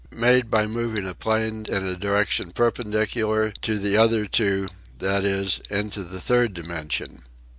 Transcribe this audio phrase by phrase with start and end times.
[0.17, 5.61] Made by moving a plane in a direction perpendicular to the other two (that is,
[5.69, 7.21] into the third dimension).